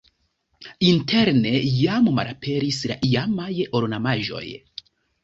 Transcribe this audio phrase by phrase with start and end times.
[0.91, 1.51] Interne
[1.81, 3.51] jam malaperis la iamaj
[3.81, 4.43] ornamaĵoj.